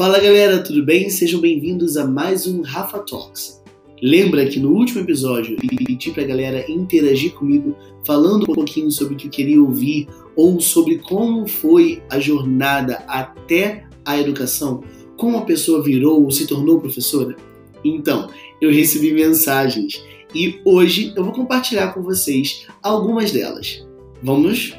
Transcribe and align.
Fala 0.00 0.18
galera, 0.18 0.62
tudo 0.62 0.82
bem? 0.82 1.10
Sejam 1.10 1.42
bem-vindos 1.42 1.98
a 1.98 2.06
mais 2.06 2.46
um 2.46 2.62
Rafa 2.62 3.00
Talks. 3.00 3.62
Lembra 4.02 4.46
que 4.46 4.58
no 4.58 4.70
último 4.72 5.02
episódio 5.02 5.58
eu 5.62 5.76
pedi 5.76 6.10
pra 6.10 6.24
galera 6.24 6.64
interagir 6.70 7.34
comigo 7.34 7.76
falando 8.02 8.50
um 8.50 8.54
pouquinho 8.54 8.90
sobre 8.90 9.12
o 9.12 9.16
que 9.18 9.28
queria 9.28 9.60
ouvir 9.60 10.08
ou 10.34 10.58
sobre 10.58 11.00
como 11.00 11.46
foi 11.46 12.02
a 12.08 12.18
jornada 12.18 13.04
até 13.06 13.84
a 14.02 14.18
educação, 14.18 14.82
como 15.18 15.36
a 15.36 15.44
pessoa 15.44 15.82
virou 15.82 16.24
ou 16.24 16.30
se 16.30 16.46
tornou 16.46 16.80
professora? 16.80 17.36
Então, 17.84 18.30
eu 18.58 18.72
recebi 18.72 19.12
mensagens 19.12 20.02
e 20.34 20.62
hoje 20.64 21.12
eu 21.14 21.22
vou 21.22 21.34
compartilhar 21.34 21.92
com 21.92 22.02
vocês 22.02 22.66
algumas 22.82 23.32
delas. 23.32 23.86
Vamos 24.22 24.74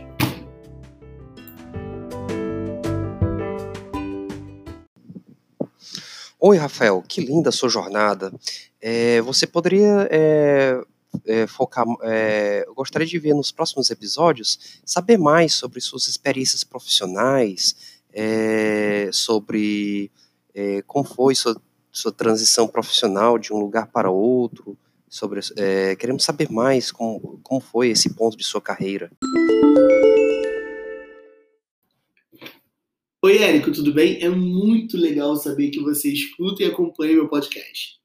Oi, 6.44 6.58
Rafael, 6.58 7.04
que 7.08 7.22
linda 7.22 7.50
a 7.50 7.52
sua 7.52 7.70
jornada. 7.70 8.34
É, 8.82 9.22
você 9.22 9.46
poderia 9.46 10.08
é, 10.10 10.82
é, 11.24 11.46
focar. 11.46 11.86
É, 12.02 12.64
eu 12.66 12.74
gostaria 12.74 13.06
de 13.06 13.20
ver 13.20 13.36
nos 13.36 13.52
próximos 13.52 13.92
episódios 13.92 14.80
saber 14.84 15.20
mais 15.20 15.54
sobre 15.54 15.80
suas 15.80 16.08
experiências 16.08 16.64
profissionais, 16.64 17.76
é, 18.12 19.08
sobre 19.14 20.10
é, 20.56 20.82
como 20.88 21.06
foi 21.06 21.36
sua, 21.36 21.56
sua 21.92 22.12
transição 22.12 22.68
profissional 22.68 23.38
de 23.38 23.54
um 23.54 23.60
lugar 23.60 23.86
para 23.92 24.10
outro. 24.10 24.76
Sobre, 25.08 25.42
queremos 26.00 26.24
saber 26.24 26.50
mais 26.50 26.90
como, 26.92 27.40
como 27.44 27.60
foi 27.60 27.90
esse 27.90 28.10
ponto 28.16 28.36
de 28.36 28.46
sua 28.46 28.62
carreira. 28.62 29.12
Oi, 33.24 33.38
Érico, 33.38 33.72
tudo 33.72 33.94
bem? 33.94 34.20
É 34.20 34.28
muito 34.30 34.98
legal 34.98 35.36
saber 35.36 35.70
que 35.70 35.80
você 35.80 36.12
escuta 36.12 36.64
e 36.64 36.66
acompanha 36.66 37.14
meu 37.14 37.30
podcast. 37.30 38.00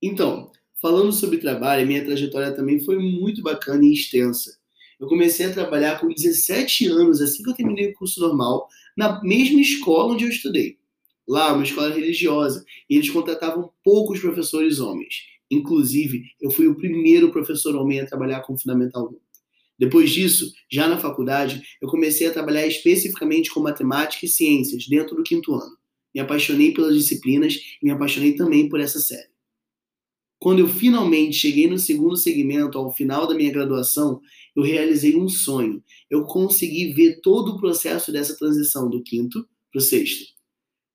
Então, 0.00 0.52
falando 0.80 1.12
sobre 1.12 1.38
trabalho, 1.38 1.84
minha 1.84 2.04
trajetória 2.04 2.54
também 2.54 2.78
foi 2.78 2.96
muito 2.96 3.42
bacana 3.42 3.84
e 3.84 3.92
extensa. 3.92 4.56
Eu 5.00 5.08
comecei 5.08 5.46
a 5.46 5.52
trabalhar 5.52 5.98
com 6.00 6.06
17 6.06 6.86
anos, 6.86 7.20
assim 7.20 7.42
que 7.42 7.50
eu 7.50 7.56
terminei 7.56 7.88
o 7.88 7.94
curso 7.94 8.20
normal, 8.20 8.68
na 8.96 9.20
mesma 9.24 9.60
escola 9.60 10.14
onde 10.14 10.26
eu 10.26 10.30
estudei. 10.30 10.78
Lá, 11.26 11.52
uma 11.52 11.64
escola 11.64 11.92
religiosa, 11.92 12.64
e 12.88 12.94
eles 12.94 13.10
contratavam 13.10 13.72
poucos 13.82 14.20
professores 14.20 14.78
homens. 14.78 15.24
Inclusive, 15.50 16.22
eu 16.40 16.52
fui 16.52 16.68
o 16.68 16.76
primeiro 16.76 17.32
professor 17.32 17.74
homem 17.74 17.98
a 17.98 18.06
trabalhar 18.06 18.42
com 18.42 18.56
Fundamental 18.56 19.08
1. 19.12 19.31
Depois 19.82 20.10
disso, 20.10 20.52
já 20.70 20.86
na 20.86 20.96
faculdade, 20.96 21.60
eu 21.80 21.88
comecei 21.88 22.28
a 22.28 22.32
trabalhar 22.32 22.64
especificamente 22.64 23.50
com 23.50 23.58
matemática 23.58 24.24
e 24.24 24.28
ciências 24.28 24.86
dentro 24.86 25.16
do 25.16 25.24
quinto 25.24 25.52
ano. 25.54 25.76
Me 26.14 26.20
apaixonei 26.20 26.72
pelas 26.72 26.94
disciplinas 26.94 27.54
e 27.54 27.86
me 27.86 27.90
apaixonei 27.90 28.36
também 28.36 28.68
por 28.68 28.78
essa 28.78 29.00
série. 29.00 29.26
Quando 30.38 30.60
eu 30.60 30.68
finalmente 30.68 31.36
cheguei 31.36 31.66
no 31.66 31.80
segundo 31.80 32.16
segmento, 32.16 32.78
ao 32.78 32.92
final 32.92 33.26
da 33.26 33.34
minha 33.34 33.50
graduação, 33.50 34.20
eu 34.54 34.62
realizei 34.62 35.16
um 35.16 35.28
sonho. 35.28 35.82
Eu 36.08 36.22
consegui 36.26 36.92
ver 36.92 37.20
todo 37.20 37.56
o 37.56 37.58
processo 37.58 38.12
dessa 38.12 38.36
transição 38.36 38.88
do 38.88 39.02
quinto 39.02 39.44
para 39.72 39.80
o 39.80 39.82
sexto. 39.82 40.32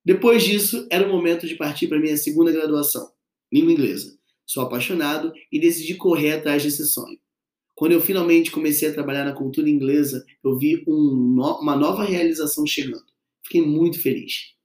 Depois 0.05 0.45
disso, 0.45 0.87
era 0.89 1.05
o 1.05 1.11
momento 1.11 1.45
de 1.45 1.55
partir 1.55 1.89
para 1.89 1.99
minha 1.99 2.15
segunda 2.15 2.53
graduação, 2.53 3.11
língua 3.51 3.73
inglesa. 3.73 4.17
Sou 4.45 4.63
apaixonado 4.63 5.33
e 5.51 5.59
decidi 5.59 5.95
correr 5.95 6.31
atrás 6.31 6.63
desse 6.63 6.85
sonho. 6.85 7.19
Quando 7.77 7.91
eu 7.91 8.01
finalmente 8.01 8.49
comecei 8.49 8.89
a 8.89 8.93
trabalhar 8.93 9.23
na 9.23 9.35
cultura 9.35 9.69
inglesa, 9.69 10.25
eu 10.43 10.57
vi 10.57 10.83
um, 10.87 11.39
uma 11.61 11.75
nova 11.75 12.03
realização 12.03 12.65
chegando. 12.65 13.05
Fiquei 13.43 13.61
muito 13.61 14.01
feliz. 14.01 14.55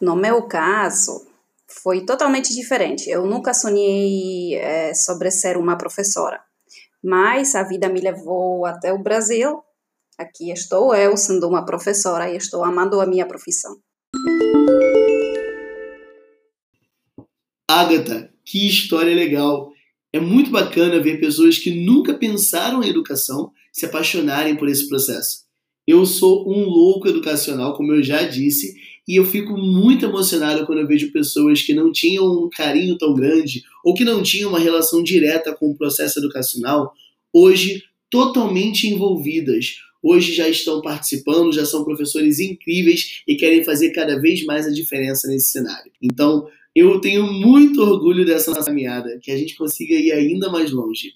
No 0.00 0.16
meu 0.16 0.48
caso, 0.48 1.26
foi 1.68 2.06
totalmente 2.06 2.54
diferente. 2.54 3.10
Eu 3.10 3.26
nunca 3.26 3.52
sonhei 3.52 4.54
é, 4.54 4.94
sobre 4.94 5.30
ser 5.30 5.58
uma 5.58 5.76
professora, 5.76 6.42
mas 7.04 7.54
a 7.54 7.62
vida 7.62 7.90
me 7.90 8.00
levou 8.00 8.64
até 8.64 8.94
o 8.94 9.02
Brasil. 9.02 9.62
Aqui 10.16 10.50
estou 10.50 10.94
eu 10.94 11.18
sendo 11.18 11.46
uma 11.46 11.66
professora 11.66 12.30
e 12.32 12.36
estou 12.38 12.64
amando 12.64 12.98
a 12.98 13.04
minha 13.04 13.28
profissão. 13.28 13.76
Agatha, 17.68 18.32
que 18.42 18.66
história 18.66 19.14
legal! 19.14 19.75
É 20.16 20.20
muito 20.20 20.50
bacana 20.50 20.98
ver 20.98 21.20
pessoas 21.20 21.58
que 21.58 21.70
nunca 21.70 22.14
pensaram 22.14 22.82
em 22.82 22.88
educação 22.88 23.52
se 23.70 23.84
apaixonarem 23.84 24.56
por 24.56 24.66
esse 24.66 24.88
processo. 24.88 25.44
Eu 25.86 26.06
sou 26.06 26.50
um 26.50 26.64
louco 26.64 27.06
educacional, 27.06 27.76
como 27.76 27.92
eu 27.92 28.02
já 28.02 28.22
disse, 28.22 28.74
e 29.06 29.16
eu 29.16 29.26
fico 29.26 29.58
muito 29.58 30.06
emocionado 30.06 30.64
quando 30.64 30.78
eu 30.78 30.86
vejo 30.86 31.12
pessoas 31.12 31.60
que 31.60 31.74
não 31.74 31.92
tinham 31.92 32.24
um 32.24 32.48
carinho 32.48 32.96
tão 32.96 33.12
grande 33.12 33.62
ou 33.84 33.92
que 33.92 34.06
não 34.06 34.22
tinham 34.22 34.48
uma 34.48 34.58
relação 34.58 35.02
direta 35.02 35.54
com 35.54 35.68
o 35.68 35.76
processo 35.76 36.18
educacional, 36.18 36.94
hoje 37.30 37.84
totalmente 38.08 38.88
envolvidas. 38.88 39.74
Hoje 40.02 40.32
já 40.32 40.48
estão 40.48 40.80
participando, 40.80 41.52
já 41.52 41.66
são 41.66 41.84
professores 41.84 42.40
incríveis 42.40 43.20
e 43.28 43.36
querem 43.36 43.62
fazer 43.62 43.90
cada 43.90 44.18
vez 44.18 44.46
mais 44.46 44.66
a 44.66 44.72
diferença 44.72 45.28
nesse 45.28 45.50
cenário. 45.50 45.92
Então, 46.00 46.48
eu 46.76 47.00
tenho 47.00 47.26
muito 47.26 47.80
orgulho 47.80 48.26
dessa 48.26 48.50
nossa 48.50 48.66
caminhada, 48.66 49.18
que 49.22 49.30
a 49.30 49.36
gente 49.36 49.56
consiga 49.56 49.94
ir 49.94 50.12
ainda 50.12 50.50
mais 50.50 50.70
longe. 50.70 51.14